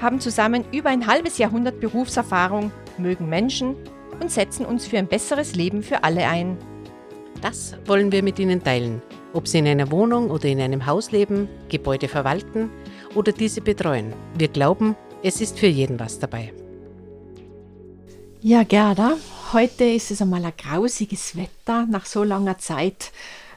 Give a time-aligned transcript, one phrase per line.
[0.00, 3.76] haben zusammen über ein halbes Jahrhundert Berufserfahrung, mögen Menschen
[4.20, 6.56] und setzen uns für ein besseres Leben für alle ein.
[7.42, 9.02] Das wollen wir mit Ihnen teilen,
[9.32, 12.70] ob Sie in einer Wohnung oder in einem Haus leben, Gebäude verwalten
[13.14, 14.12] oder diese betreuen.
[14.36, 16.52] Wir glauben, es ist für jeden was dabei.
[18.40, 19.16] Ja, Gerda,
[19.52, 23.12] heute ist es einmal ein grausiges Wetter nach so langer Zeit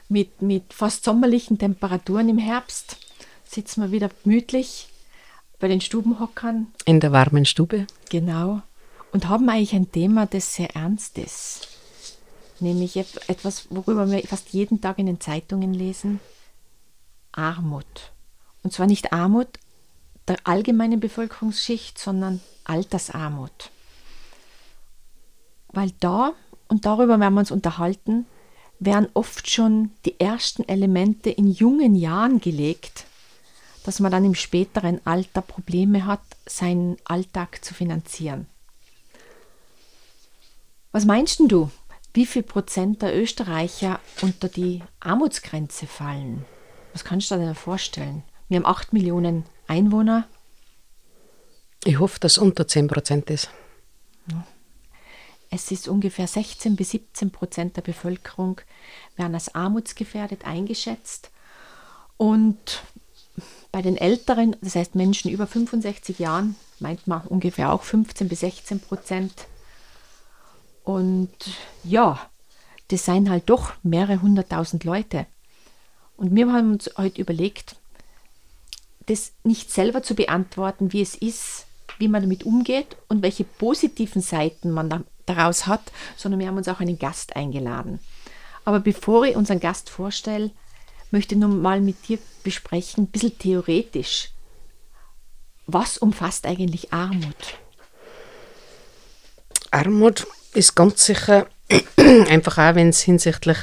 [0.08, 2.96] mit, mit fast sommerlichen Temperaturen im Herbst.
[3.44, 4.89] Sitzen wir wieder gemütlich
[5.60, 6.68] bei den Stubenhockern.
[6.86, 7.86] In der warmen Stube.
[8.08, 8.62] Genau.
[9.12, 11.68] Und haben eigentlich ein Thema, das sehr ernst ist.
[12.58, 16.20] Nämlich etwas, worüber wir fast jeden Tag in den Zeitungen lesen.
[17.32, 18.12] Armut.
[18.62, 19.48] Und zwar nicht Armut
[20.28, 23.70] der allgemeinen Bevölkerungsschicht, sondern Altersarmut.
[25.68, 26.32] Weil da,
[26.68, 28.26] und darüber werden wir uns unterhalten,
[28.78, 33.06] werden oft schon die ersten Elemente in jungen Jahren gelegt,
[33.84, 38.46] dass man dann im späteren Alter Probleme hat, seinen Alltag zu finanzieren.
[40.92, 41.70] Was meinst du,
[42.12, 46.44] wie viel Prozent der Österreicher unter die Armutsgrenze fallen?
[46.92, 48.24] Was kannst du dir denn vorstellen?
[48.48, 50.26] Wir haben 8 Millionen Einwohner.
[51.84, 53.48] Ich hoffe, dass es unter 10 Prozent ist.
[55.50, 58.60] Es ist ungefähr 16 bis 17 Prozent der Bevölkerung
[59.16, 61.30] werden als armutsgefährdet eingeschätzt.
[62.16, 62.82] Und
[63.72, 68.40] bei den Älteren, das heißt Menschen über 65 Jahren, meint man ungefähr auch 15 bis
[68.40, 69.32] 16 Prozent.
[70.84, 71.30] Und
[71.84, 72.18] ja,
[72.88, 75.26] das seien halt doch mehrere hunderttausend Leute.
[76.16, 77.76] Und wir haben uns heute überlegt,
[79.06, 81.66] das nicht selber zu beantworten, wie es ist,
[81.98, 86.68] wie man damit umgeht und welche positiven Seiten man daraus hat, sondern wir haben uns
[86.68, 88.00] auch einen Gast eingeladen.
[88.64, 90.50] Aber bevor ich unseren Gast vorstelle,
[91.10, 94.30] möchte nun mal mit dir besprechen, ein bisschen theoretisch.
[95.66, 97.58] Was umfasst eigentlich Armut?
[99.70, 101.46] Armut ist ganz sicher
[101.96, 103.58] einfach auch, wenn es hinsichtlich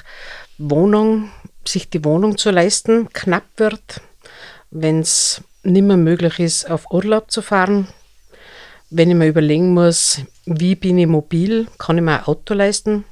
[0.58, 1.30] Wohnung,
[1.68, 4.02] sich die Wohnung zu leisten, knapp wird,
[4.72, 7.88] wenn es nicht mehr möglich ist, auf Urlaub zu fahren,
[8.90, 13.04] wenn ich mir überlegen muss, wie bin ich mobil, kann ich mir ein Auto leisten,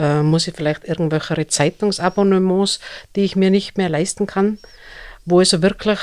[0.00, 2.80] äh, muss ich vielleicht irgendwelche Zeitungsabonnements,
[3.14, 4.58] die ich mir nicht mehr leisten kann,
[5.26, 5.98] wo also wirklich,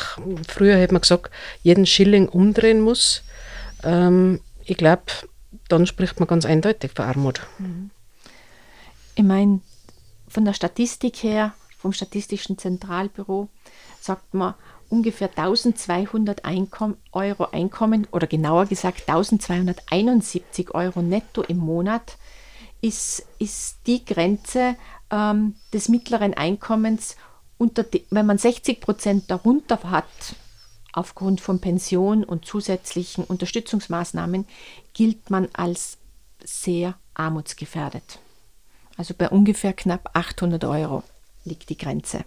[0.47, 1.31] früher hätte man gesagt,
[1.63, 3.24] jeden Schilling umdrehen muss.
[3.84, 5.03] Ähm, ich glaube,
[5.68, 7.41] dann spricht man ganz eindeutig von Armut.
[9.16, 9.62] Ich meine,
[10.28, 13.50] von der Statistik her, vom Statistischen Zentralbüro,
[14.00, 14.53] sagt man,
[14.90, 22.18] ungefähr 1200 Einkom Euro Einkommen oder genauer gesagt 1271 Euro netto im Monat
[22.82, 24.76] ist, ist die Grenze
[25.10, 27.16] ähm, des mittleren Einkommens,
[27.58, 30.06] unter die, wenn man 60 Prozent darunter hat,
[30.94, 34.46] aufgrund von Pension und zusätzlichen Unterstützungsmaßnahmen,
[34.94, 35.98] gilt man als
[36.44, 38.20] sehr armutsgefährdet.
[38.96, 41.04] Also bei ungefähr knapp 800 Euro
[41.46, 42.26] liegt die Grenze.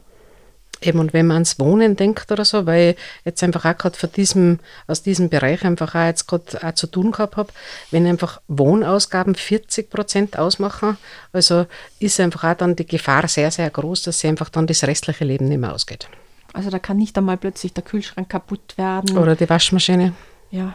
[0.83, 4.09] Eben, und wenn man ans Wohnen denkt oder so, weil ich jetzt einfach auch gerade
[4.09, 7.53] diesem, aus diesem Bereich einfach auch jetzt gerade auch zu tun gehabt habe,
[7.91, 10.97] wenn einfach Wohnausgaben 40 Prozent ausmachen,
[11.33, 11.67] also
[11.99, 15.25] ist einfach auch dann die Gefahr sehr, sehr groß, dass sie einfach dann das restliche
[15.25, 16.09] Leben nicht mehr ausgeht.
[16.53, 19.19] Also da kann nicht einmal plötzlich der Kühlschrank kaputt werden.
[19.19, 20.15] Oder die Waschmaschine.
[20.51, 20.75] Ja.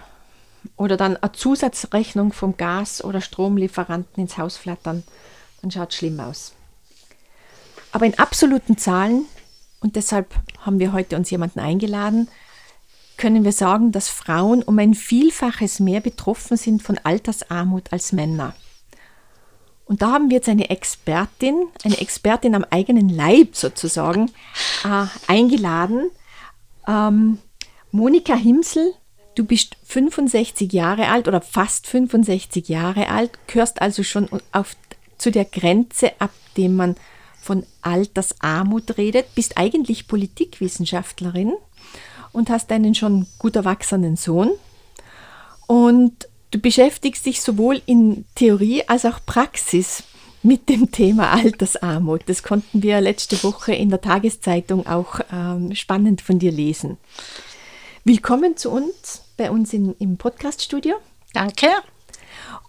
[0.77, 5.03] Oder dann eine Zusatzrechnung vom Gas- oder Stromlieferanten ins Haus flattern.
[5.61, 6.53] Dann schaut es schlimm aus.
[7.91, 9.25] Aber in absoluten Zahlen
[9.85, 12.27] und deshalb haben wir heute uns jemanden eingeladen,
[13.17, 18.55] können wir sagen, dass Frauen um ein Vielfaches mehr betroffen sind von Altersarmut als Männer.
[19.85, 24.31] Und da haben wir jetzt eine Expertin, eine Expertin am eigenen Leib sozusagen,
[24.85, 26.09] äh, eingeladen.
[26.87, 27.37] Ähm,
[27.91, 28.91] Monika Himsel,
[29.35, 34.75] du bist 65 Jahre alt oder fast 65 Jahre alt, gehörst also schon auf,
[35.19, 36.95] zu der Grenze, ab dem man
[37.45, 41.53] von Altersarmut redet, bist eigentlich Politikwissenschaftlerin
[42.33, 44.51] und hast einen schon gut erwachsenen Sohn.
[45.67, 50.03] Und du beschäftigst dich sowohl in Theorie als auch Praxis
[50.41, 52.23] mit dem Thema Altersarmut.
[52.25, 56.97] Das konnten wir letzte Woche in der Tageszeitung auch ähm, spannend von dir lesen.
[58.05, 60.95] Willkommen zu uns, bei uns in, im Podcaststudio.
[61.33, 61.67] Danke.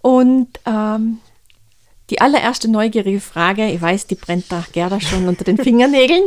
[0.03, 1.19] Und ähm,
[2.11, 6.25] die allererste neugierige Frage, ich weiß, die brennt da Gerda schon unter den Fingernägeln.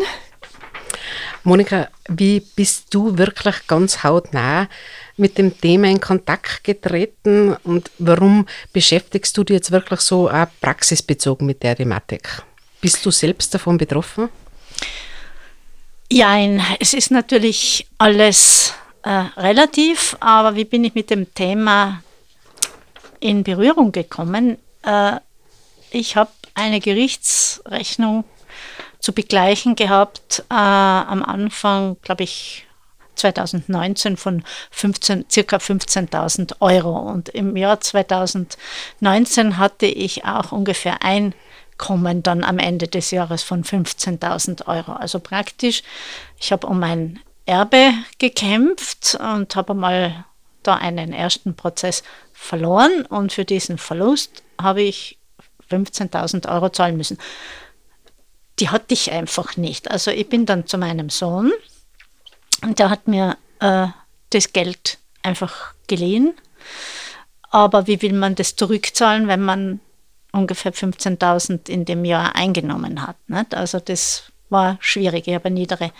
[1.44, 4.68] Monika, wie bist du wirklich ganz hautnah
[5.16, 10.48] mit dem Thema in Kontakt getreten und warum beschäftigst du dich jetzt wirklich so auch
[10.60, 12.42] praxisbezogen mit der Thematik?
[12.82, 14.30] Bist du selbst davon betroffen?
[16.12, 16.38] Ja,
[16.80, 18.74] es ist natürlich alles
[19.04, 22.02] äh, relativ, aber wie bin ich mit dem Thema
[23.20, 24.58] in Berührung gekommen?
[24.84, 25.18] Äh,
[25.92, 28.24] ich habe eine Gerichtsrechnung
[29.00, 32.66] zu begleichen gehabt, äh, am Anfang, glaube ich,
[33.16, 36.98] 2019 von 15, circa 15.000 Euro.
[36.98, 43.64] Und im Jahr 2019 hatte ich auch ungefähr Einkommen dann am Ende des Jahres von
[43.64, 44.94] 15.000 Euro.
[44.94, 45.84] Also praktisch,
[46.40, 50.26] ich habe um mein Erbe gekämpft und habe mal
[50.64, 52.04] da einen ersten Prozess
[52.34, 55.19] verloren und für diesen Verlust habe ich
[55.70, 57.18] 15.000 Euro zahlen müssen.
[58.60, 59.90] Die hatte ich einfach nicht.
[59.90, 61.52] Also ich bin dann zu meinem Sohn
[62.62, 63.88] und der hat mir äh,
[64.32, 66.34] das Geld einfach geliehen.
[67.50, 69.80] Aber wie will man das zurückzahlen, wenn man
[70.32, 73.18] ungefähr 15.000 in dem Jahr eingenommen hat?
[73.28, 73.56] Nicht?
[73.56, 75.28] Also das war schwierig.
[75.28, 75.92] Ich habe eine niedere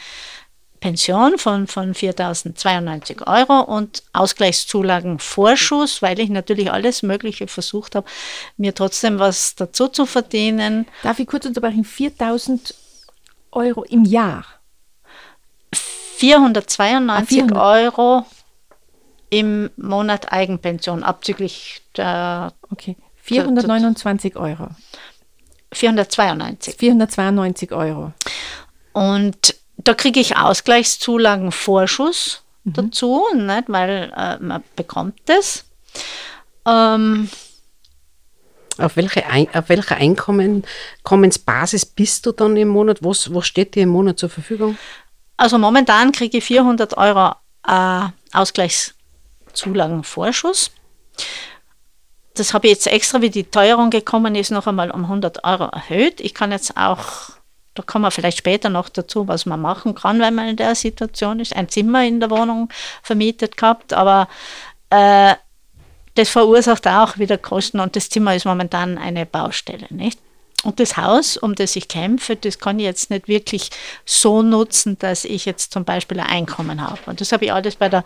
[0.80, 8.08] Pension von, von 4.092 Euro und Ausgleichszulagenvorschuss, weil ich natürlich alles Mögliche versucht habe,
[8.58, 10.88] mir trotzdem was dazu zu verdienen.
[11.04, 11.84] Darf ich kurz unterbrechen?
[11.84, 12.74] 4.000
[13.52, 14.46] Euro im Jahr?
[16.18, 17.58] 492 ah, 400.
[17.58, 18.26] Euro
[19.30, 22.54] im Monat Eigenpension, abzüglich der.
[22.72, 24.70] Okay, 429 Euro.
[25.72, 26.76] 492.
[26.76, 28.12] 492 Euro.
[28.94, 32.74] Und da kriege ich Ausgleichszulagenvorschuss mhm.
[32.74, 33.66] dazu, nicht?
[33.68, 35.66] weil äh, man bekommt das.
[36.66, 37.30] Ähm,
[38.78, 43.04] auf welche, Ein auf welche Einkommensbasis bist du dann im Monat?
[43.04, 44.78] Was, was steht dir im Monat zur Verfügung?
[45.38, 47.34] Also momentan kriege ich 400 Euro
[47.68, 50.72] äh, Ausgleichszulagenvorschuss.
[52.36, 55.66] Das habe ich jetzt extra, wie die Teuerung gekommen ist, noch einmal um 100 Euro
[55.66, 56.22] erhöht.
[56.22, 57.32] Ich kann jetzt auch
[57.80, 60.76] da kommen wir vielleicht später noch dazu, was man machen kann, wenn man in der
[60.76, 61.56] Situation ist.
[61.56, 62.68] Ein Zimmer in der Wohnung
[63.02, 64.28] vermietet gehabt, aber
[64.90, 65.36] äh,
[66.16, 70.20] das verursacht auch wieder Kosten und das Zimmer ist momentan eine Baustelle, nicht?
[70.66, 73.70] Und das Haus, um das ich kämpfe, das kann ich jetzt nicht wirklich
[74.06, 77.00] so nutzen, dass ich jetzt zum Beispiel ein Einkommen habe.
[77.06, 78.04] Und das habe ich alles bei der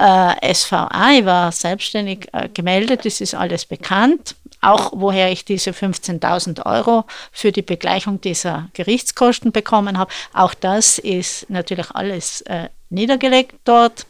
[0.00, 4.34] äh, SVA, ich war selbstständig äh, gemeldet, das ist alles bekannt.
[4.62, 10.12] Auch woher ich diese 15.000 Euro für die Begleichung dieser Gerichtskosten bekommen habe.
[10.32, 14.06] Auch das ist natürlich alles äh, niedergelegt dort.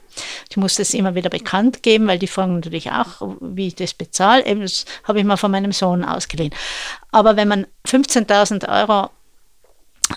[0.51, 3.95] Ich muss das immer wieder bekannt geben, weil die fragen natürlich auch, wie ich das
[3.95, 4.45] bezahle.
[4.45, 6.55] Eben, das habe ich mal von meinem Sohn ausgeliehen.
[7.11, 9.09] Aber wenn man 15.000 Euro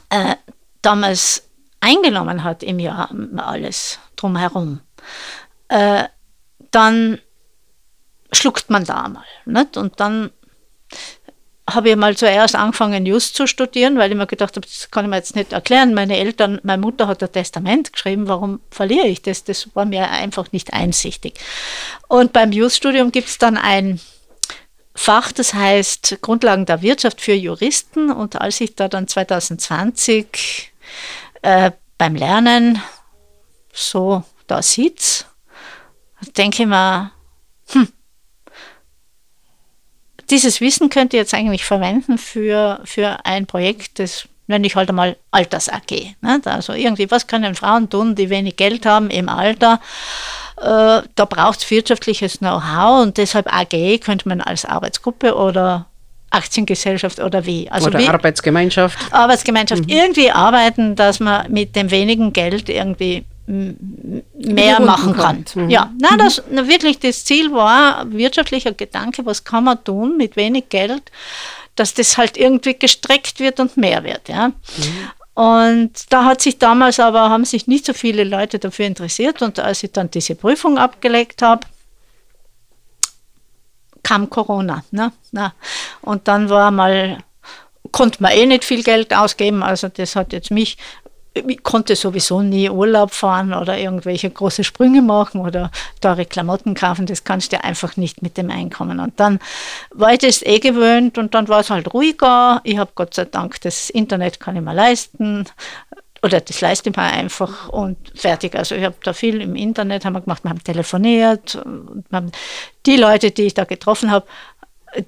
[0.10, 0.36] äh,
[0.82, 1.48] damals
[1.80, 4.82] eingenommen hat im Jahr, alles drumherum,
[5.70, 6.04] äh,
[6.72, 7.20] dann
[8.36, 9.24] schluckt man da mal.
[9.46, 9.78] Nicht?
[9.78, 10.32] Und dann
[11.70, 15.06] habe ich mal zuerst angefangen, Just zu studieren, weil ich mir gedacht habe, das kann
[15.06, 15.96] ich mir jetzt nicht erklären.
[15.96, 19.44] Meine Eltern, meine Mutter hat ein Testament geschrieben, warum verliere ich das?
[19.44, 21.40] Das war mir einfach nicht einsichtig.
[22.08, 24.00] Und beim Just-Studium gibt es dann ein
[24.94, 28.12] Fach, das heißt Grundlagen der Wirtschaft für Juristen.
[28.12, 30.72] Und als ich da dann 2020
[31.42, 32.82] äh, beim Lernen
[33.74, 35.26] so da sitze,
[36.38, 37.12] denke ich mir,
[40.30, 44.90] dieses Wissen könnt ihr jetzt eigentlich verwenden für, für ein Projekt, das nenne ich halt
[44.90, 46.16] einmal Alters-AG.
[46.22, 46.48] Nicht?
[46.48, 49.80] Also irgendwie, was können Frauen tun, die wenig Geld haben im Alter?
[50.58, 55.88] Äh, da braucht es wirtschaftliches Know-how und deshalb AG könnte man als Arbeitsgruppe oder
[56.30, 57.70] Aktiengesellschaft oder wie.
[57.70, 58.98] Also oder wie Arbeitsgemeinschaft.
[59.12, 59.84] Arbeitsgemeinschaft.
[59.84, 59.90] Mhm.
[59.90, 65.46] Irgendwie arbeiten, dass man mit dem wenigen Geld irgendwie mehr machen kann.
[65.54, 65.70] Mhm.
[65.70, 66.18] Ja, na, mhm.
[66.18, 71.12] das na, wirklich das Ziel war wirtschaftlicher Gedanke, was kann man tun mit wenig Geld,
[71.76, 74.50] dass das halt irgendwie gestreckt wird und mehr wird, ja.
[74.50, 74.54] Mhm.
[75.36, 79.60] Und da hat sich damals aber haben sich nicht so viele Leute dafür interessiert und
[79.60, 81.68] als ich dann diese Prüfung abgelegt habe,
[84.02, 85.12] kam Corona, ne?
[85.32, 85.54] Na,
[86.02, 87.18] und dann war mal
[87.92, 90.78] konnte man eh nicht viel Geld ausgeben, also das hat jetzt mich
[91.36, 97.06] ich konnte sowieso nie Urlaub fahren oder irgendwelche große Sprünge machen oder teure Klamotten kaufen.
[97.06, 99.00] Das kannst du einfach nicht mit dem Einkommen.
[99.00, 99.40] Und dann
[99.92, 102.62] war ich das eh gewöhnt und dann war es halt ruhiger.
[102.64, 105.46] Ich habe Gott sei Dank das Internet kann ich mir leisten.
[106.24, 108.56] oder das leiste ich mir einfach und fertig.
[108.56, 111.56] Also ich habe da viel im Internet haben wir gemacht, wir haben telefoniert.
[111.56, 112.32] Und haben
[112.86, 114.26] die Leute, die ich da getroffen habe,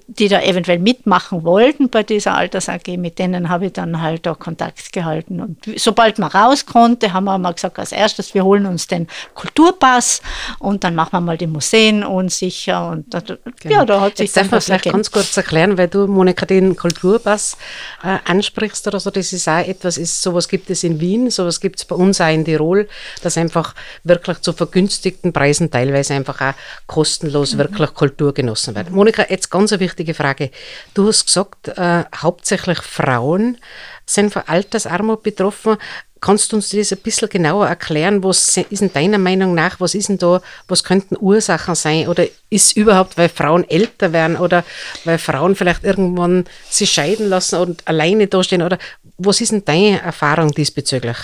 [0.06, 4.26] die da eventuell mitmachen wollten bei dieser Alters AG, mit denen habe ich dann halt
[4.28, 5.40] auch Kontakt gehalten.
[5.40, 9.06] Und sobald man raus konnte, haben wir mal gesagt, als erstes, wir holen uns den
[9.34, 10.22] Kulturpass
[10.58, 12.88] und dann machen wir mal die Museen unsicher.
[12.88, 13.74] Und da, genau.
[13.74, 16.76] ja, da hat sich Jetzt darf man vielleicht ganz kurz erklären, weil du, Monika, den
[16.76, 17.56] Kulturpass
[18.02, 21.60] äh, ansprichst oder so, das ist auch etwas, ist, sowas gibt es in Wien, sowas
[21.60, 22.88] gibt es bei uns auch in Tirol,
[23.22, 26.54] dass einfach wirklich zu vergünstigten Preisen teilweise einfach auch
[26.86, 27.58] kostenlos mhm.
[27.58, 28.90] wirklich Kultur genossen wird.
[28.90, 30.50] Monika, jetzt ganz wichtige Frage.
[30.94, 33.58] Du hast gesagt, äh, hauptsächlich Frauen
[34.06, 35.76] sind von Altersarmut betroffen.
[36.20, 38.24] Kannst du uns das ein bisschen genauer erklären?
[38.24, 42.08] Was ist in deiner Meinung nach, was ist denn da, was könnten Ursachen sein?
[42.08, 44.64] Oder ist überhaupt, weil Frauen älter werden oder
[45.04, 48.62] weil Frauen vielleicht irgendwann sich scheiden lassen und alleine dastehen?
[48.62, 48.78] Oder
[49.16, 51.18] was ist denn deine Erfahrung diesbezüglich?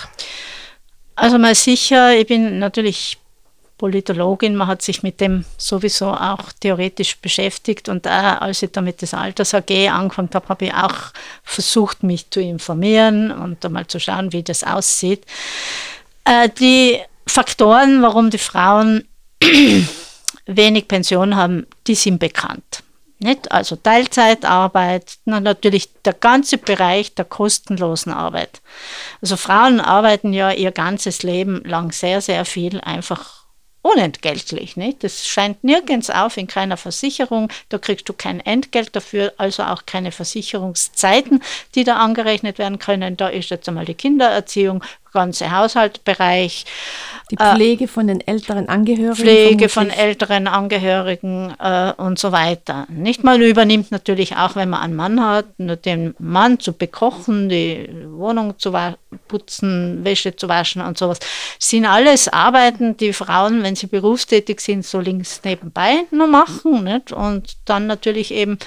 [1.17, 3.19] Also mal sicher, ich bin natürlich
[3.85, 9.03] Politologin, man hat sich mit dem sowieso auch theoretisch beschäftigt und auch, als ich damit
[9.03, 11.12] das Alters AG angefangen habe, habe ich auch
[11.43, 15.26] versucht, mich zu informieren und einmal zu schauen, wie das aussieht.
[16.25, 19.07] Äh, die Faktoren, warum die Frauen
[20.47, 22.83] wenig Pension haben, die sind bekannt.
[23.19, 23.53] Nicht?
[23.53, 28.62] Also Teilzeitarbeit, natürlich der ganze Bereich der kostenlosen Arbeit.
[29.21, 33.44] Also Frauen arbeiten ja ihr ganzes Leben lang sehr, sehr viel einfach
[33.85, 34.76] unentgeltlich.
[34.76, 35.05] Nicht?
[35.05, 37.50] Das scheint nirgends auf in keiner Versicherung.
[37.69, 41.43] Da kriegst du kein Entgelt dafür, also auch keine Versicherungszeiten,
[41.75, 43.17] die da angerechnet werden können.
[43.17, 44.83] Da ist jetzt einmal die Kindererziehung,
[45.14, 46.66] ganze Haushaltsbereich.
[47.30, 49.14] Die Pflege äh, von den älteren Angehörigen.
[49.14, 52.87] Pflege von älteren Angehörigen äh, und so weiter.
[52.90, 57.49] Nicht mal übernimmt natürlich auch, wenn man einen Mann hat, nur den Mann zu bekochen,
[57.49, 58.75] die Wohnung zu
[59.28, 61.18] putzen, Wäsche zu waschen und sowas.
[61.59, 66.85] Sind alles Arbeiten, die Frauen, wenn sie berufstätig sind, so links nebenbei nur machen.
[66.85, 67.12] Nicht?
[67.12, 68.59] Und dann natürlich eben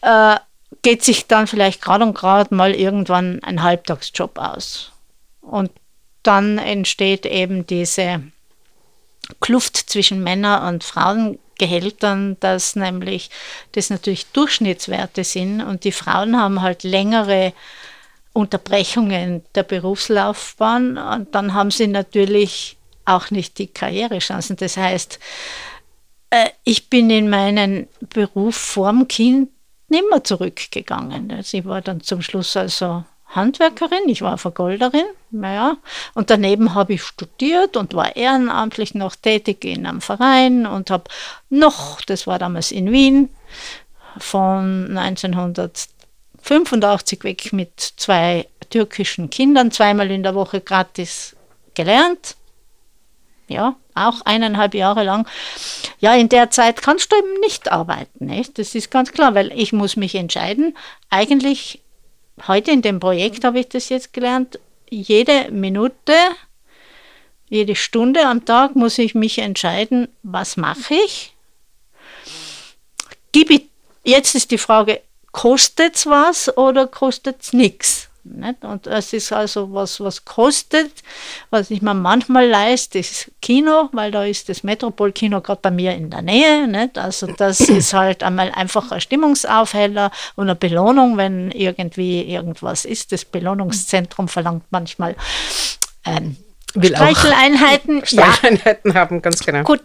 [0.00, 0.36] äh,
[0.82, 4.92] geht sich dann vielleicht gerade und gerade mal irgendwann ein Halbtagsjob aus.
[5.50, 5.70] Und
[6.22, 8.22] dann entsteht eben diese
[9.40, 13.30] Kluft zwischen Männer- und Frauengehältern, dass nämlich
[13.72, 17.52] das natürlich Durchschnittswerte sind und die Frauen haben halt längere
[18.32, 24.56] Unterbrechungen der Berufslaufbahn und dann haben sie natürlich auch nicht die Karrierechancen.
[24.56, 25.18] Das heißt,
[26.30, 29.50] äh, ich bin in meinen Beruf vorm Kind
[29.88, 31.32] nimmer zurückgegangen.
[31.32, 35.76] Also ich war dann zum Schluss also Handwerkerin, ich war Vergolderin, naja,
[36.14, 41.04] und daneben habe ich studiert und war ehrenamtlich noch tätig in einem Verein und habe
[41.48, 43.28] noch, das war damals in Wien,
[44.18, 51.36] von 1985 weg mit zwei türkischen Kindern zweimal in der Woche gratis
[51.74, 52.34] gelernt.
[53.46, 55.28] Ja, auch eineinhalb Jahre lang.
[55.98, 58.26] Ja, in der Zeit kannst du eben nicht arbeiten.
[58.26, 58.58] Nicht?
[58.58, 60.76] Das ist ganz klar, weil ich muss mich entscheiden.
[61.10, 61.82] Eigentlich
[62.48, 64.58] heute in dem Projekt habe ich das jetzt gelernt,
[64.90, 66.14] jede Minute,
[67.48, 71.34] jede Stunde am Tag muss ich mich entscheiden, was mache ich.
[73.32, 73.66] Gib ich,
[74.04, 75.00] jetzt ist die Frage,
[75.32, 78.09] kostet es was oder kostet es nichts?
[78.24, 78.64] Nicht?
[78.64, 80.90] Und es ist also was, was kostet,
[81.50, 85.94] was ich mir manchmal leiste, ist Kino, weil da ist das Metropol-Kino gerade bei mir
[85.94, 86.66] in der Nähe.
[86.66, 86.98] Nicht?
[86.98, 93.12] Also das ist halt einmal einfach ein Stimmungsaufheller und eine Belohnung, wenn irgendwie irgendwas ist.
[93.12, 95.16] Das Belohnungszentrum verlangt manchmal
[96.04, 96.36] ähm,
[96.74, 98.04] Will Streicheleinheiten.
[98.04, 98.94] Streicheleinheiten ja.
[98.94, 99.62] haben, ganz genau.
[99.64, 99.80] Gut.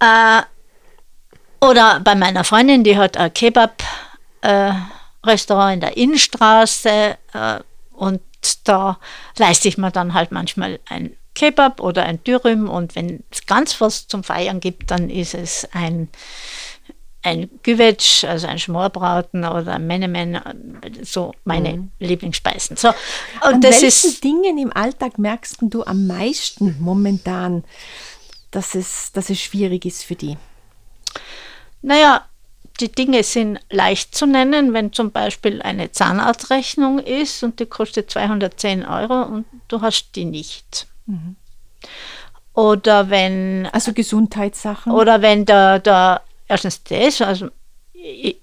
[0.00, 0.40] Ja.
[0.40, 0.42] Äh,
[1.64, 3.82] oder bei meiner Freundin, die hat ein Kebab.
[4.42, 4.72] Äh,
[5.24, 7.60] Restaurant in der Innenstraße äh,
[8.00, 8.22] und
[8.64, 8.98] da
[9.36, 13.78] leiste ich mir dann halt manchmal ein Kebab oder ein Dürüm und wenn es ganz
[13.78, 16.08] was zum Feiern gibt, dann ist es ein,
[17.22, 20.40] ein Güvetsch, also ein Schmorbraten oder ein Menemen,
[21.02, 21.90] so meine mhm.
[21.98, 22.78] Lieblingsspeisen.
[22.78, 22.96] So, und
[23.42, 27.64] An das welchen ist, Dingen im Alltag merkst du am meisten momentan,
[28.50, 30.38] dass es, dass es schwierig ist für die?
[31.82, 32.29] Naja,
[32.80, 38.10] die Dinge sind leicht zu nennen, wenn zum Beispiel eine Zahnarztrechnung ist und die kostet
[38.10, 40.86] 210 Euro und du hast die nicht.
[41.06, 41.36] Mhm.
[42.54, 43.68] Oder wenn.
[43.72, 44.92] Also Gesundheitssachen.
[44.92, 47.48] Oder wenn der, der erstens das, also
[47.92, 48.36] ich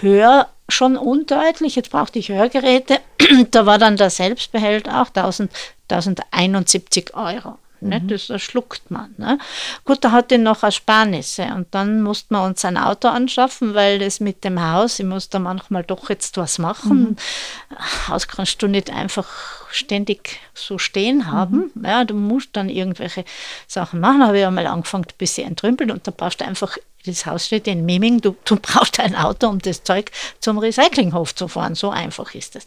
[0.00, 3.00] höre schon undeutlich, jetzt brauchte ich Hörgeräte,
[3.50, 5.50] da war dann der Selbstbehalt auch 1000,
[5.88, 7.58] 1071 Euro.
[7.82, 8.30] Nicht?
[8.30, 9.14] das schluckt man.
[9.18, 9.38] Ne?
[9.84, 13.98] Gut, da hatte ich noch Ersparnisse und dann mussten wir uns ein Auto anschaffen, weil
[13.98, 17.00] das mit dem Haus, ich muss da manchmal doch jetzt was machen.
[17.00, 17.16] Mhm.
[18.08, 19.28] Haus kannst du nicht einfach
[19.70, 21.70] ständig so stehen haben.
[21.74, 21.84] Mhm.
[21.84, 23.24] Ja, du musst dann irgendwelche
[23.66, 24.20] Sachen machen.
[24.20, 27.46] Da habe ich einmal angefangen, ein bisschen entrümpeln und da brauchst du einfach, das Haus
[27.46, 30.10] steht in Miming, du, du brauchst ein Auto, um das Zeug
[30.40, 31.74] zum Recyclinghof zu fahren.
[31.74, 32.64] So einfach ist es.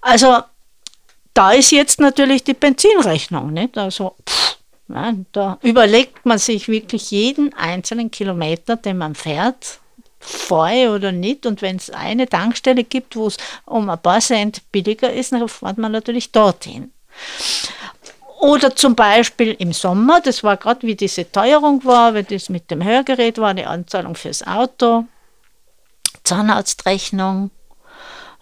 [0.00, 0.42] Also
[1.34, 3.52] da ist jetzt natürlich die Benzinrechnung.
[3.52, 3.78] Nicht?
[3.78, 4.58] Also, pff,
[4.88, 9.78] ja, da überlegt man sich wirklich jeden einzelnen Kilometer, den man fährt,
[10.20, 11.46] voll oder nicht.
[11.46, 15.48] Und wenn es eine Tankstelle gibt, wo es um ein paar Cent billiger ist, dann
[15.48, 16.92] fährt man natürlich dorthin.
[18.40, 22.70] Oder zum Beispiel im Sommer, das war gerade wie diese Teuerung war, weil das mit
[22.72, 25.04] dem Hörgerät war, eine Anzahlung fürs Auto,
[26.24, 27.50] Zahnarztrechnung,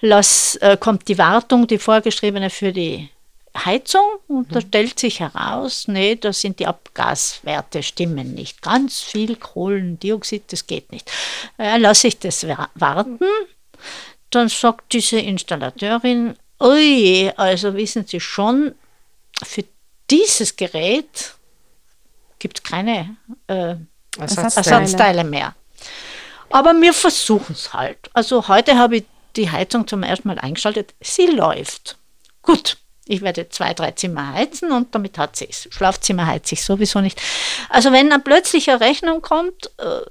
[0.00, 3.10] lass, äh, kommt die Wartung, die vorgeschriebene für die
[3.56, 4.68] Heizung und da mhm.
[4.68, 8.62] stellt sich heraus, nee, da sind die Abgaswerte stimmen nicht.
[8.62, 11.10] Ganz viel Kohlendioxid, das geht nicht.
[11.58, 13.18] Ja, lasse ich das warten.
[14.30, 18.74] Dann sagt diese Installateurin, ui, also wissen Sie schon,
[19.42, 19.64] für
[20.10, 21.34] dieses Gerät
[22.38, 23.16] gibt es keine
[23.48, 23.74] äh,
[24.18, 24.82] Ersatzteile.
[24.82, 25.54] Ersatzteile mehr.
[26.50, 27.98] Aber wir versuchen es halt.
[28.12, 29.04] Also heute habe ich
[29.36, 30.94] die Heizung zum ersten Mal eingeschaltet.
[31.00, 31.96] Sie läuft.
[32.42, 35.68] Gut, ich werde zwei, drei Zimmer heizen und damit hat sie es.
[35.70, 37.20] Schlafzimmer heizt sich sowieso nicht.
[37.68, 40.02] Also wenn eine plötzliche Rechnung kommt äh,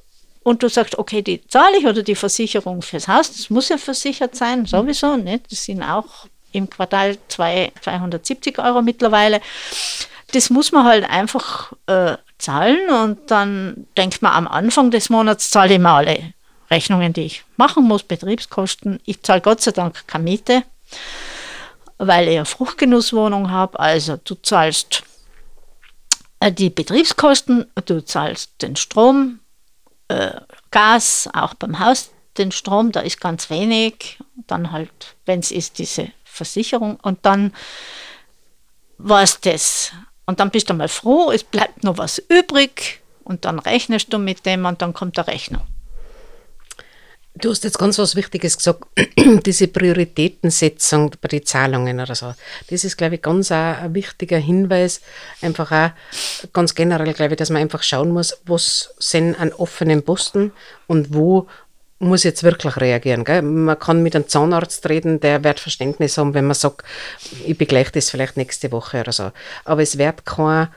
[0.44, 3.78] und du sagst, okay, die zahle ich oder die Versicherung fürs Haus, das muss ja
[3.78, 5.52] versichert sein, sowieso, nicht?
[5.52, 9.40] Das sind auch im Quartal zwei, 270 Euro mittlerweile.
[10.34, 15.50] Das muss man halt einfach äh, zahlen und dann denkt man am Anfang des Monats
[15.50, 16.34] zahle ich mal alle
[16.70, 19.00] Rechnungen, die ich machen muss, Betriebskosten.
[19.06, 20.64] Ich zahle Gott sei Dank keine Miete,
[21.98, 23.80] weil ich eine Fruchtgenusswohnung habe.
[23.80, 25.04] Also du zahlst
[26.40, 29.40] äh, die Betriebskosten, du zahlst den Strom,
[30.08, 30.32] äh,
[30.72, 34.20] Gas, auch beim Haus den Strom, da ist ganz wenig.
[34.48, 37.54] Dann halt, wenn es ist, diese Versicherung und dann
[38.98, 39.92] war es das.
[40.26, 44.20] Und dann bist du mal froh, es bleibt noch was übrig und dann rechnest du
[44.20, 45.64] mit dem und dann kommt der Rechnung.
[47.42, 48.84] Du hast jetzt ganz was Wichtiges gesagt,
[49.46, 52.34] diese Prioritätensetzung bei den Zahlungen oder so.
[52.70, 55.02] Das ist, glaube ich, ganz ein wichtiger Hinweis.
[55.42, 55.92] Einfach auch
[56.52, 60.52] ganz generell, glaube ich, dass man einfach schauen muss, was sind an offenen Posten
[60.88, 61.48] und wo
[62.00, 63.26] muss jetzt wirklich reagieren.
[63.26, 63.42] Gell?
[63.42, 66.86] Man kann mit einem Zahnarzt reden, der wird Verständnis haben, wenn man sagt,
[67.46, 69.32] ich begleiche das vielleicht nächste Woche oder so.
[69.66, 70.70] Aber es wird kein,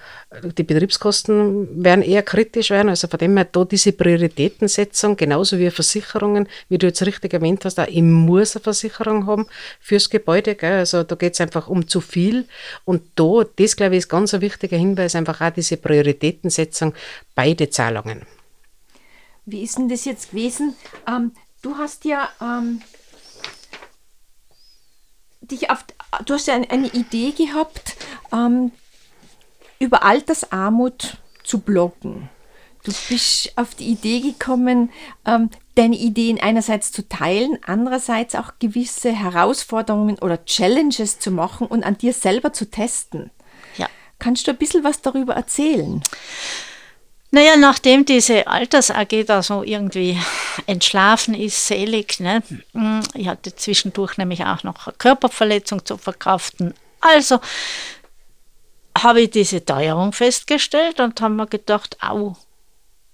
[0.59, 2.89] die Betriebskosten werden eher kritisch werden.
[2.89, 7.65] Also von dem her da diese Prioritätensetzung, genauso wie Versicherungen, wie du jetzt richtig erwähnt
[7.65, 9.47] hast, auch ich muss eine Versicherung haben
[9.81, 10.57] fürs Gebäude.
[10.57, 10.79] Gell?
[10.79, 12.47] Also da geht es einfach um zu viel.
[12.85, 16.95] Und da, das glaube ich, ist ganz ein wichtiger Hinweis, einfach auch diese Prioritätensetzung,
[17.37, 18.23] beide Zahlungen.
[19.45, 20.77] Wie ist denn das jetzt gewesen?
[21.07, 22.81] Ähm, du hast ja ähm,
[25.41, 25.85] dich auf,
[26.25, 27.97] du hast ja eine, eine Idee gehabt,
[28.33, 28.73] ähm,
[29.79, 32.29] über Altersarmut zu bloggen.
[32.85, 34.91] Du bist auf die Idee gekommen,
[35.25, 41.85] ähm, deine Ideen einerseits zu teilen, andererseits auch gewisse Herausforderungen oder Challenges zu machen und
[41.85, 43.31] an dir selber zu testen.
[43.77, 43.89] Ja.
[44.19, 46.03] Kannst du ein bisschen was darüber erzählen?
[47.35, 50.21] Naja, nachdem diese Alters-AG da so irgendwie
[50.67, 52.43] entschlafen ist, selig, ne?
[53.15, 56.75] Ich hatte zwischendurch nämlich auch noch eine Körperverletzung zu verkraften.
[57.01, 57.41] Also
[58.99, 62.37] habe ich diese Teuerung festgestellt und habe mir gedacht, au,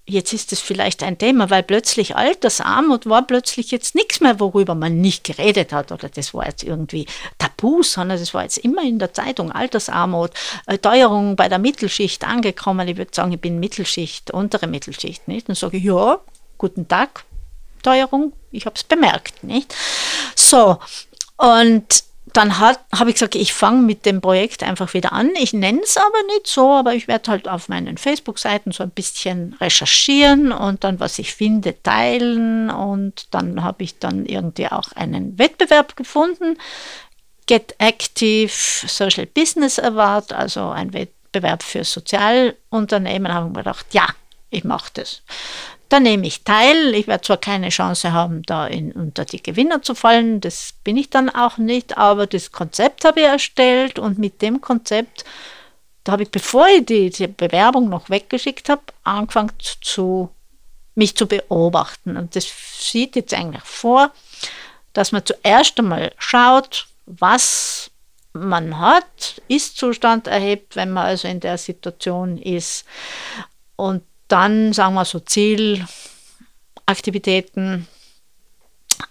[0.09, 4.75] jetzt ist es vielleicht ein Thema, weil plötzlich Altersarmut war plötzlich jetzt nichts mehr, worüber
[4.75, 7.05] man nicht geredet hat oder das war jetzt irgendwie
[7.37, 10.31] tabu, sondern das war jetzt immer in der Zeitung Altersarmut,
[10.65, 12.87] äh, Teuerung bei der Mittelschicht angekommen.
[12.87, 15.47] Ich würde sagen, ich bin Mittelschicht, untere Mittelschicht, nicht?
[15.47, 16.19] Dann sage ich, ja,
[16.57, 17.25] guten Tag,
[17.83, 19.73] Teuerung, ich habe es bemerkt, nicht?
[20.35, 20.79] So,
[21.37, 25.29] und dann habe ich gesagt, ich fange mit dem Projekt einfach wieder an.
[25.39, 28.91] Ich nenne es aber nicht so, aber ich werde halt auf meinen Facebook-Seiten so ein
[28.91, 32.69] bisschen recherchieren und dann, was ich finde, teilen.
[32.69, 36.57] Und dann habe ich dann irgendwie auch einen Wettbewerb gefunden.
[37.47, 44.07] Get Active Social Business Award, also ein Wettbewerb für Sozialunternehmen, habe ich mir gedacht, ja,
[44.51, 45.23] ich mache das.
[45.89, 46.93] Da nehme ich teil.
[46.93, 50.97] Ich werde zwar keine Chance haben, da in, unter die Gewinner zu fallen, das bin
[50.97, 55.25] ich dann auch nicht, aber das Konzept habe ich erstellt und mit dem Konzept,
[56.03, 60.29] da habe ich, bevor ich die, die Bewerbung noch weggeschickt habe, angefangen zu
[60.95, 62.17] mich zu beobachten.
[62.17, 62.47] Und das
[62.79, 64.11] sieht jetzt eigentlich vor,
[64.93, 67.89] dass man zuerst einmal schaut, was
[68.33, 72.85] man hat, Ist-Zustand erhebt, wenn man also in der Situation ist.
[73.75, 77.87] Und dann, sagen wir so, Zielaktivitäten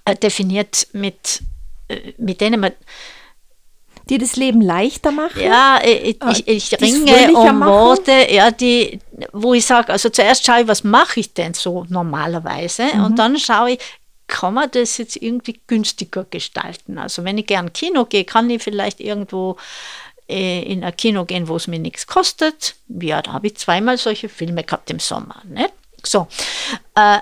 [0.05, 1.43] äh, definiert, mit,
[1.89, 2.73] äh, mit denen man
[4.09, 5.43] die das Leben leichter machen?
[5.43, 9.01] Ja, ich, ich, ich ringe um Worte, ja, die,
[9.33, 13.05] wo ich sage, also zuerst schaue ich, was mache ich denn so normalerweise mhm.
[13.05, 13.79] und dann schaue ich,
[14.27, 16.99] kann man das jetzt irgendwie günstiger gestalten?
[16.99, 19.57] Also wenn ich gern Kino gehe, kann ich vielleicht irgendwo äh,
[20.29, 22.77] in ein Kino gehen, wo es mir nichts kostet.
[22.89, 25.43] Ja, da habe ich zweimal solche Filme gehabt im Sommer.
[25.45, 25.73] Nicht?
[26.05, 26.29] So,
[26.95, 27.19] äh,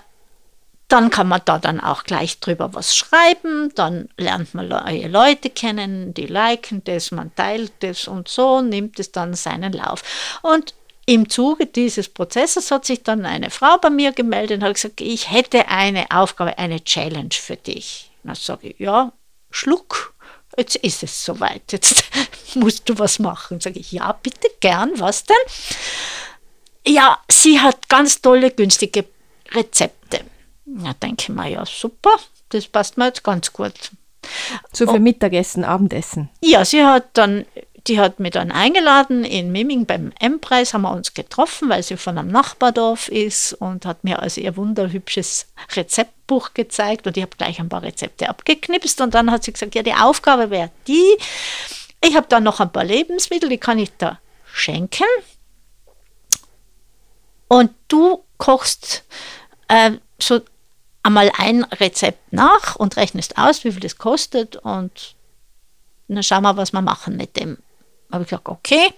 [0.88, 5.50] dann kann man da dann auch gleich drüber was schreiben, dann lernt man neue Leute
[5.50, 10.02] kennen, die liken das, man teilt das und so, nimmt es dann seinen Lauf.
[10.42, 10.74] Und
[11.06, 15.00] im Zuge dieses Prozesses hat sich dann eine Frau bei mir gemeldet und hat gesagt,
[15.00, 18.10] ich hätte eine Aufgabe, eine Challenge für dich.
[18.22, 19.12] Dann sage ich, ja,
[19.50, 20.14] Schluck,
[20.56, 22.04] jetzt ist es soweit, jetzt
[22.54, 23.60] musst du was machen.
[23.60, 25.36] Sage ich, ja, bitte gern, was denn?
[26.86, 29.06] Ja, sie hat ganz tolle, günstige
[29.52, 30.20] Rezepte.
[30.66, 32.16] Ja, denke ich mir, ja, super,
[32.50, 33.74] das passt mir jetzt ganz gut.
[34.72, 36.28] So für Mittagessen, Abendessen.
[36.42, 37.46] Ja, sie hat dann,
[37.88, 41.96] die hat mich dann eingeladen in Miming beim M-Preis, haben wir uns getroffen, weil sie
[41.96, 47.36] von einem Nachbardorf ist und hat mir also ihr wunderhübsches Rezeptbuch gezeigt und ich habe
[47.36, 51.16] gleich ein paar Rezepte abgeknipst und dann hat sie gesagt, ja, die Aufgabe wäre die,
[52.02, 54.18] ich habe dann noch ein paar Lebensmittel, die kann ich da
[54.52, 55.04] schenken
[57.48, 59.04] und du kochst
[59.68, 60.40] äh, so
[61.02, 65.14] einmal ein Rezept nach und rechnest aus, wie viel das kostet und
[66.08, 67.58] dann schauen wir, was wir machen mit dem.
[68.16, 68.92] Habe ich gesagt, okay.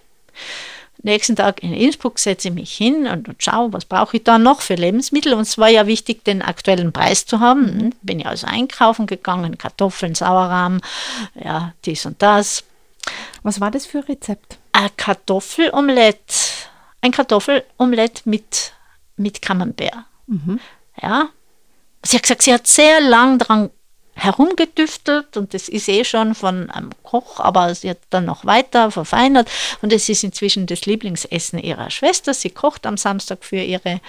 [1.03, 4.37] Nächsten Tag in Innsbruck setze ich mich hin und, und schaue, was brauche ich da
[4.37, 5.33] noch für Lebensmittel.
[5.33, 7.77] Und es war ja wichtig, den aktuellen Preis zu haben.
[7.77, 7.93] Mhm.
[8.03, 10.81] Bin ich also einkaufen gegangen, Kartoffeln, Sauerrahm,
[11.35, 12.65] ja, dies und das.
[13.43, 14.59] Was war das für ein Rezept?
[14.73, 16.69] Ein Kartoffelomelett.
[17.01, 18.73] Ein Kartoffelomelett mit,
[19.17, 19.95] mit Camembert.
[20.27, 20.59] Mhm.
[21.01, 21.29] Ja,
[22.03, 23.71] sie hat gesagt, sie hat sehr lang daran
[24.19, 28.91] herumgedüftelt und das ist eh schon von einem Koch, aber sie hat dann noch weiter
[28.91, 29.49] verfeinert
[29.81, 32.35] und es ist inzwischen das Lieblingsessen ihrer Schwester.
[32.35, 34.01] Sie kocht am Samstag für ihre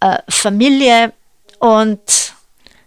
[0.00, 1.12] äh, Familie
[1.58, 2.34] und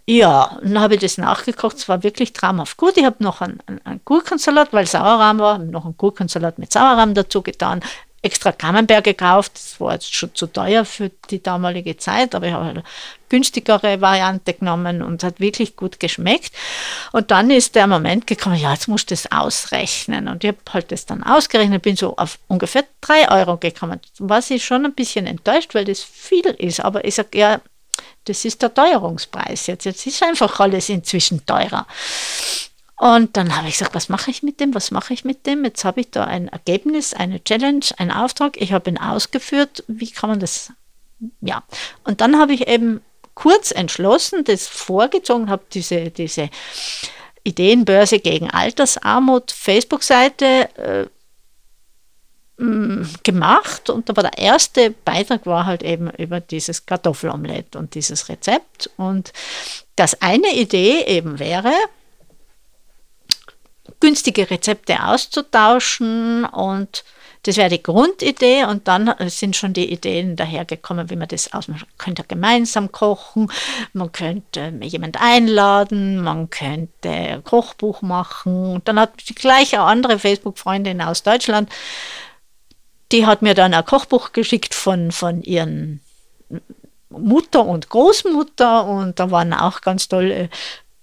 [0.06, 1.78] ja, dann habe ich das nachgekocht.
[1.78, 2.98] Es war wirklich traumhaft gut.
[2.98, 7.42] Ich habe noch einen, einen Gurkensalat, weil Sauerrahm war, noch einen Gurkensalat mit Sauerrahm dazu
[7.42, 7.82] getan
[8.24, 9.52] extra Camembert gekauft.
[9.56, 12.84] Das war jetzt schon zu teuer für die damalige Zeit, aber ich habe eine
[13.30, 16.54] günstigere Variante genommen und hat wirklich gut geschmeckt.
[17.12, 20.28] Und dann ist der Moment gekommen, ja, jetzt musst du das ausrechnen.
[20.28, 24.00] Und ich habe halt das dann ausgerechnet, bin so auf ungefähr drei Euro gekommen.
[24.20, 26.80] Was ich schon ein bisschen enttäuscht, weil das viel ist.
[26.80, 27.62] Aber ich sage, ja,
[28.26, 29.86] das ist der Teuerungspreis jetzt.
[29.86, 31.86] Jetzt ist einfach alles inzwischen teurer.
[33.04, 34.74] Und dann habe ich gesagt, was mache ich mit dem?
[34.74, 35.66] Was mache ich mit dem?
[35.66, 38.56] Jetzt habe ich da ein Ergebnis, eine Challenge, einen Auftrag.
[38.56, 39.84] Ich habe ihn ausgeführt.
[39.90, 40.72] Wie kann man das?
[41.42, 41.64] Ja.
[42.06, 43.02] Und dann habe ich eben
[43.34, 46.50] kurz entschlossen, das vorgezogen, habe diese, diese
[47.44, 51.06] Ideenbörse gegen Altersarmut Facebook-Seite äh,
[53.24, 58.90] gemacht und war der erste Beitrag war halt eben über dieses Kartoffelomelett und dieses Rezept
[58.96, 59.34] und
[59.98, 61.74] das eine Idee eben wäre,
[64.04, 67.06] günstige Rezepte auszutauschen und
[67.44, 71.88] das wäre die Grundidee und dann sind schon die Ideen dahergekommen, wie man das ausmacht.
[71.88, 73.50] Man könnte gemeinsam kochen,
[73.94, 78.74] man könnte jemand einladen, man könnte ein Kochbuch machen.
[78.74, 81.70] Und dann hat die gleiche andere Facebook-Freundin aus Deutschland,
[83.14, 86.02] die hat mir dann ein Kochbuch geschickt von, von ihren
[87.08, 90.50] Mutter und Großmutter und da waren auch ganz tolle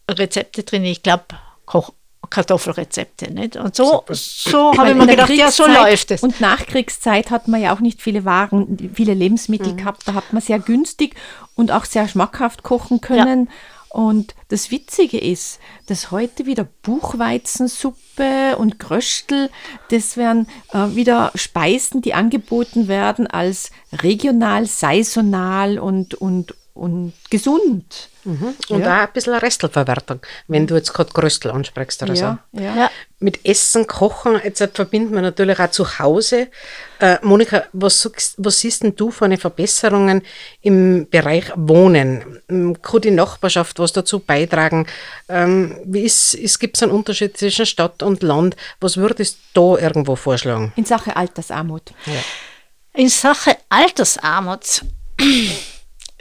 [0.06, 0.84] Rezepte drin.
[0.84, 1.24] Ich glaube,
[1.64, 1.92] Koch
[2.30, 3.32] Kartoffelrezepte.
[3.32, 3.56] Nicht?
[3.56, 6.22] Und so, so habe ich mir gedacht, ja, so läuft es.
[6.22, 9.76] Und Nachkriegszeit hat man ja auch nicht viele Waren, viele Lebensmittel mhm.
[9.78, 10.06] gehabt.
[10.06, 11.16] Da hat man sehr günstig
[11.56, 13.46] und auch sehr schmackhaft kochen können.
[13.46, 13.52] Ja.
[13.90, 19.50] Und das Witzige ist, dass heute wieder Buchweizensuppe und Gröstel,
[19.90, 28.08] das wären äh, wieder Speisen, die angeboten werden als regional, saisonal und, und, und gesund.
[28.24, 28.54] Mhm.
[28.70, 28.96] Und ja.
[28.96, 32.60] auch ein bisschen Restelverwertung, wenn du jetzt gerade Gröstel ansprichst oder ja, so.
[32.60, 32.90] Ja.
[33.18, 36.48] Mit Essen, Kochen, jetzt verbindet man natürlich auch zu Hause.
[36.98, 40.22] Äh, Monika, was, was siehst denn du von Verbesserungen
[40.62, 42.40] im Bereich Wohnen?
[42.48, 44.86] Ähm, kann die Nachbarschaft was dazu beitragen?
[45.28, 48.56] Ähm, wie ist, es gibt einen Unterschied zwischen Stadt und Land.
[48.80, 50.72] Was würdest du da irgendwo vorschlagen?
[50.76, 51.92] In Sache Altersarmut.
[52.94, 54.82] In Sache Altersarmut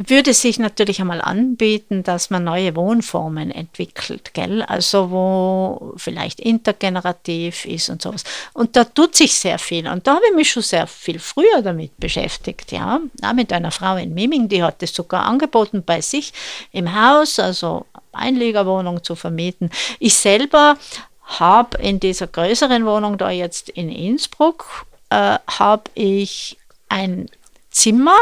[0.07, 4.61] würde sich natürlich einmal anbieten, dass man neue Wohnformen entwickelt, gell?
[4.61, 8.23] Also wo vielleicht intergenerativ ist und sowas.
[8.53, 9.87] Und da tut sich sehr viel.
[9.87, 12.99] Und da habe ich mich schon sehr viel früher damit beschäftigt, ja.
[13.23, 16.33] Auch mit einer Frau in Miming, die hat es sogar angeboten bei sich
[16.71, 19.69] im Haus, also Einliegerwohnung zu vermieten.
[19.99, 20.77] Ich selber
[21.23, 26.57] habe in dieser größeren Wohnung da jetzt in Innsbruck, äh, habe ich
[26.87, 27.29] ein
[27.69, 28.17] Zimmer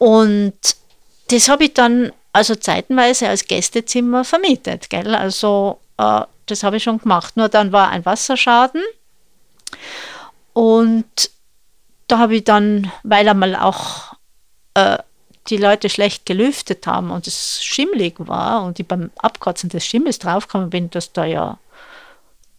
[0.00, 0.54] und
[1.28, 4.88] das habe ich dann also zeitenweise als Gästezimmer vermietet.
[4.88, 5.14] Gell?
[5.14, 7.36] Also äh, das habe ich schon gemacht.
[7.36, 8.82] Nur dann war ein Wasserschaden.
[10.54, 11.30] Und
[12.06, 14.14] da habe ich dann, weil einmal auch
[14.72, 14.96] äh,
[15.48, 20.18] die Leute schlecht gelüftet haben und es schimmlig war und ich beim Abkratzen des Schimmels
[20.18, 21.58] draufgekommen bin, dass da ja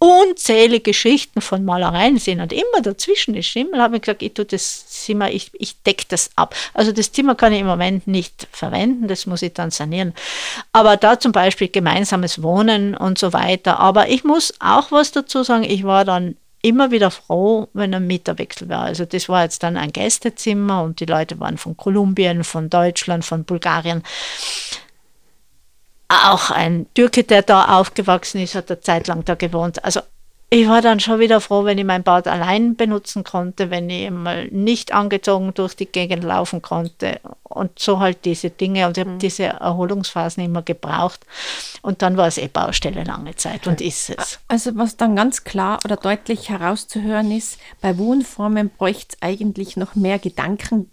[0.01, 4.45] unzählige Schichten von Malereien sind und immer dazwischen ist Schimmel, habe ich gesagt, ich tue
[4.45, 6.55] das Zimmer, ich, ich decke das ab.
[6.73, 10.15] Also das Zimmer kann ich im Moment nicht verwenden, das muss ich dann sanieren.
[10.73, 13.79] Aber da zum Beispiel gemeinsames Wohnen und so weiter.
[13.79, 18.07] Aber ich muss auch was dazu sagen, ich war dann immer wieder froh, wenn ein
[18.07, 18.81] Mieterwechsel war.
[18.81, 23.23] Also das war jetzt dann ein Gästezimmer und die Leute waren von Kolumbien, von Deutschland,
[23.23, 24.01] von Bulgarien
[26.11, 29.83] auch ein Türke, der da aufgewachsen ist, hat eine Zeit lang da gewohnt.
[29.83, 30.01] Also
[30.53, 34.11] ich war dann schon wieder froh, wenn ich mein Bad allein benutzen konnte, wenn ich
[34.11, 39.05] mal nicht angezogen durch die Gegend laufen konnte und so halt diese Dinge und ich
[39.05, 39.19] habe mhm.
[39.19, 41.25] diese Erholungsphasen immer gebraucht
[41.81, 44.39] und dann war es eh Baustelle lange Zeit und ist es.
[44.49, 49.95] Also was dann ganz klar oder deutlich herauszuhören ist, bei Wohnformen bräuchte es eigentlich noch
[49.95, 50.91] mehr Gedanken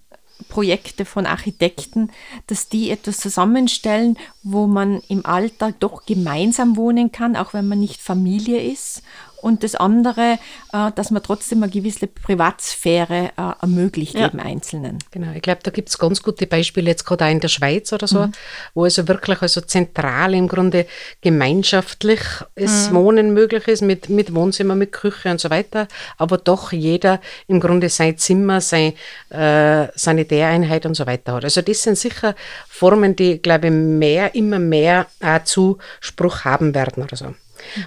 [0.48, 2.10] Projekte von Architekten,
[2.46, 7.80] dass die etwas zusammenstellen, wo man im Alltag doch gemeinsam wohnen kann, auch wenn man
[7.80, 9.02] nicht Familie ist
[9.40, 10.38] und das andere,
[10.72, 14.26] äh, dass man trotzdem eine gewisse Privatsphäre äh, ermöglicht, ja.
[14.26, 14.98] jedem Einzelnen.
[15.10, 17.92] Genau, ich glaube, da gibt es ganz gute Beispiele, jetzt gerade auch in der Schweiz
[17.92, 18.32] oder so, mhm.
[18.74, 20.86] wo also wirklich also zentral im Grunde
[21.20, 22.20] gemeinschaftlich
[22.56, 22.94] mhm.
[22.94, 27.60] Wohnen möglich ist, mit, mit Wohnzimmer, mit Küche und so weiter, aber doch jeder im
[27.60, 28.94] Grunde sein Zimmer, sein
[29.30, 31.44] äh, Sanitäreinheit und so weiter hat.
[31.44, 32.34] Also das sind sicher
[32.68, 35.06] Formen, die, glaube ich, mehr, immer mehr
[35.44, 37.34] Zuspruch haben werden oder so.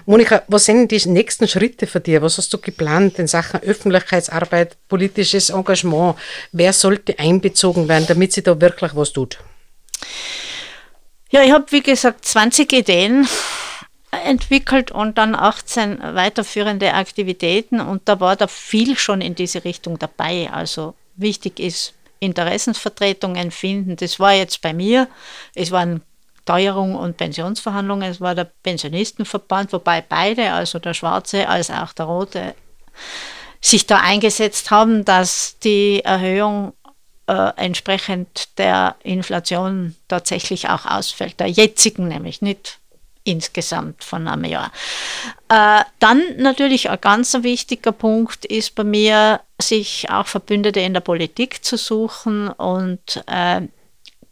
[0.06, 2.20] Monika, was sind die nächsten Schritte für dich?
[2.20, 6.16] Was hast du geplant in Sachen Öffentlichkeitsarbeit, politisches Engagement?
[6.52, 9.38] Wer sollte einbezogen werden, damit sie da wirklich was tut?
[11.30, 13.26] Ja, ich habe, wie gesagt, 20 Ideen
[14.10, 19.98] entwickelt und dann 18 weiterführende Aktivitäten und da war da viel schon in diese Richtung
[19.98, 20.50] dabei.
[20.52, 23.96] Also wichtig ist Interessensvertretungen finden.
[23.96, 25.08] Das war jetzt bei mir.
[25.54, 26.02] Es waren
[26.42, 28.10] Steuerung und Pensionsverhandlungen.
[28.10, 32.54] Es war der Pensionistenverband, wobei beide, also der Schwarze als auch der Rote,
[33.60, 36.72] sich da eingesetzt haben, dass die Erhöhung
[37.28, 42.78] äh, entsprechend der Inflation tatsächlich auch ausfällt, der jetzigen nämlich, nicht
[43.24, 44.72] insgesamt von einem Jahr.
[45.48, 51.00] Äh, dann natürlich ein ganz wichtiger Punkt ist bei mir, sich auch Verbündete in der
[51.00, 53.60] Politik zu suchen und äh,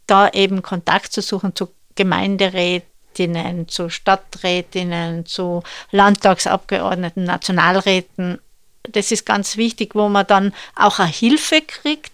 [0.09, 8.40] da eben Kontakt zu suchen zu Gemeinderätinnen, zu Stadträtinnen, zu Landtagsabgeordneten, Nationalräten.
[8.85, 12.12] Das ist ganz wichtig, wo man dann auch eine Hilfe kriegt,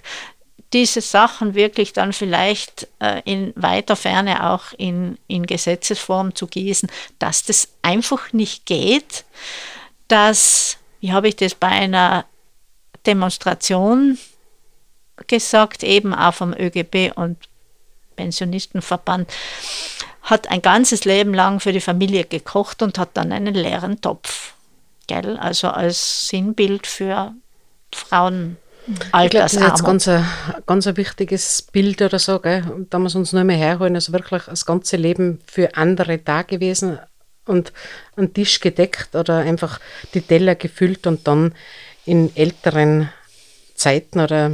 [0.73, 6.91] diese Sachen wirklich dann vielleicht äh, in weiter Ferne auch in, in Gesetzesform zu gießen,
[7.19, 9.25] dass das einfach nicht geht,
[10.09, 12.25] dass, wie habe ich das bei einer
[13.07, 14.19] Demonstration
[15.29, 17.39] gesagt, eben auch vom ÖGB und
[18.17, 19.31] Pensionistenverband,
[20.23, 24.55] hat ein ganzes Leben lang für die Familie gekocht und hat dann einen leeren Topf.
[25.07, 25.37] Gell?
[25.37, 27.33] Also als Sinnbild für
[27.95, 28.57] Frauen.
[28.89, 30.25] Ich glaube, das ist jetzt ganz ein,
[30.67, 32.87] ganz ein wichtiges Bild oder so, gell?
[32.89, 33.95] da muss uns nur mehr herholen.
[33.95, 36.99] Also wirklich das ganze Leben für andere da gewesen
[37.47, 37.73] und
[38.17, 39.81] einen Tisch gedeckt oder einfach
[40.15, 41.55] die Teller gefüllt und dann
[42.05, 43.11] in älteren
[43.75, 44.53] Zeiten oder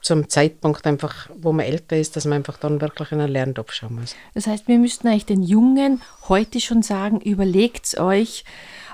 [0.00, 3.72] zum Zeitpunkt einfach, wo man älter ist, dass man einfach dann wirklich in einen Lerntopf
[3.72, 4.14] schauen muss.
[4.34, 8.44] Das heißt, wir müssten eigentlich den Jungen heute schon sagen, überlegt euch,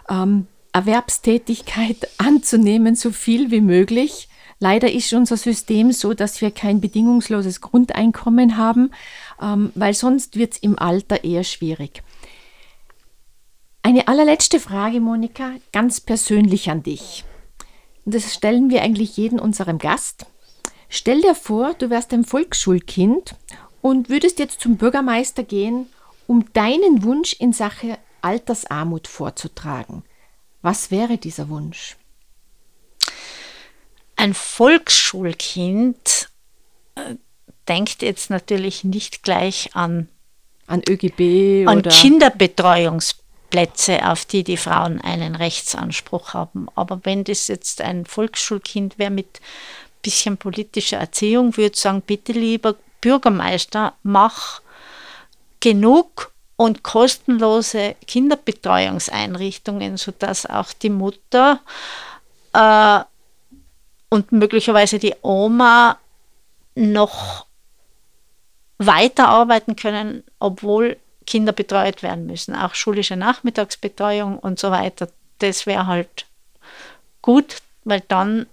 [0.09, 4.29] ähm, Erwerbstätigkeit anzunehmen, so viel wie möglich.
[4.61, 8.93] Leider ist unser System so, dass wir kein bedingungsloses Grundeinkommen haben,
[9.43, 12.03] ähm, weil sonst wird es im Alter eher schwierig.
[13.83, 17.25] Eine allerletzte Frage, Monika, ganz persönlich an dich.
[18.07, 20.27] Das stellen wir eigentlich jedem unserem Gast.
[20.97, 23.35] Stell dir vor, du wärst ein Volksschulkind
[23.83, 25.89] und würdest jetzt zum Bürgermeister gehen,
[26.29, 30.05] um deinen Wunsch in Sache Altersarmut vorzutragen.
[30.63, 31.97] Was wäre dieser Wunsch?
[34.15, 36.29] Ein Volksschulkind,
[36.95, 37.17] äh,
[37.67, 40.09] denkt jetzt natürlich nicht gleich an,
[40.69, 46.69] An ÖGB an oder Kinderbetreuungsplätze, auf die die Frauen einen Rechtsanspruch haben.
[46.77, 49.41] Aber wenn das jetzt ein Volksschulkind wäre mit
[50.05, 54.61] bisschen politischer Erziehung, würde sagen, bitte lieber Bürgermeister, mach
[55.61, 61.61] genug und kostenlose Kinderbetreuungseinrichtungen, sodass auch die Mutter
[62.53, 63.01] äh,
[64.11, 65.99] und möglicherweise die Oma
[66.77, 67.47] noch
[68.79, 72.55] weiterarbeiten können, obwohl Kinder betreut werden müssen.
[72.55, 75.09] Auch schulische Nachmittagsbetreuung und so weiter.
[75.39, 76.27] Das wäre halt
[77.23, 78.47] gut, weil dann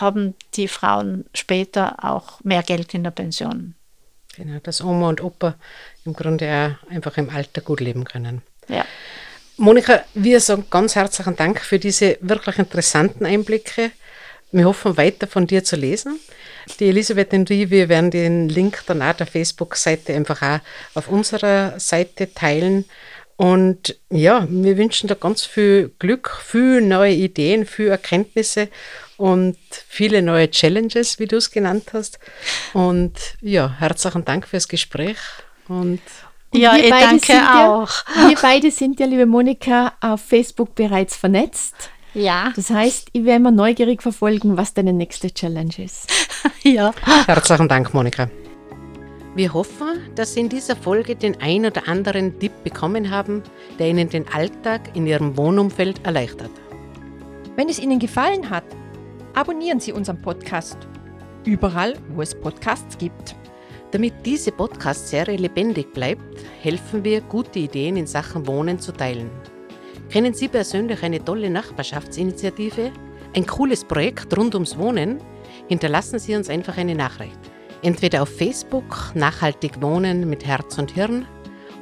[0.00, 3.74] haben die Frauen später auch mehr Geld in der Pension.
[4.36, 5.56] Genau, dass Oma und Opa
[6.04, 8.42] im Grunde auch einfach im Alter gut leben können.
[8.68, 8.84] Ja.
[9.58, 13.90] Monika, wir sagen ganz herzlichen Dank für diese wirklich interessanten Einblicke.
[14.50, 16.18] Wir hoffen weiter von dir zu lesen.
[16.80, 20.60] Die Elisabeth und ich, wir werden den Link dann auch der Facebook-Seite einfach auch
[20.94, 22.84] auf unserer Seite teilen.
[23.36, 28.68] Und ja, wir wünschen da ganz viel Glück, viel neue Ideen, viel Erkenntnisse
[29.22, 29.56] und
[29.88, 32.18] viele neue Challenges, wie du es genannt hast.
[32.72, 35.16] Und ja, herzlichen Dank fürs Gespräch.
[35.68, 36.00] Und
[36.52, 37.90] Ja, wir ich beide danke sind ja- auch.
[38.28, 41.74] Wir beide sind ja, liebe Monika, auf Facebook bereits vernetzt.
[42.14, 46.08] Ja, Das heißt, ich werde mal neugierig verfolgen, was deine nächste Challenge ist.
[46.64, 46.92] ja.
[47.26, 48.28] Herzlichen Dank, Monika.
[49.36, 53.44] Wir hoffen, dass Sie in dieser Folge den ein oder anderen Tipp bekommen haben,
[53.78, 56.50] der Ihnen den Alltag in Ihrem Wohnumfeld erleichtert.
[57.56, 58.64] Wenn es Ihnen gefallen hat,
[59.34, 60.78] abonnieren Sie unseren Podcast.
[61.44, 63.34] Überall, wo es Podcasts gibt.
[63.90, 66.22] Damit diese Podcast-Serie lebendig bleibt,
[66.60, 69.30] helfen wir, gute Ideen in Sachen Wohnen zu teilen.
[70.08, 72.92] Kennen Sie persönlich eine tolle Nachbarschaftsinitiative?
[73.34, 75.20] Ein cooles Projekt rund ums Wohnen?
[75.68, 77.38] Hinterlassen Sie uns einfach eine Nachricht.
[77.82, 81.26] Entweder auf Facebook Nachhaltig Wohnen mit Herz und Hirn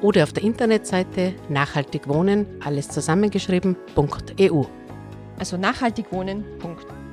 [0.01, 4.65] oder auf der Internetseite nachhaltig wohnen, alles zusammengeschrieben.eu.
[5.39, 6.90] also nachhaltigwohnen.eu.